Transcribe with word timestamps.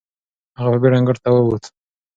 هغه 0.59 0.69
په 0.73 0.77
بېړه 0.81 0.95
انګړ 0.99 1.15
ته 1.23 1.29
وووت. 1.33 1.63